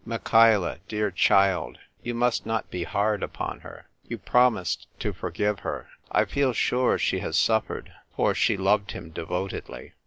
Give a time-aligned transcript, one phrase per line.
[0.03, 3.85] Michaela, dear child, you must not be hard upon her.
[4.07, 5.89] You promised to forgive her.
[6.11, 9.93] I feel sure she has suffered, for she loved him devotedly."